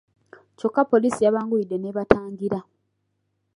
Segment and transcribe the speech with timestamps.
[0.57, 2.59] Kyokka poliisi yabanguyidde n'ebatangira.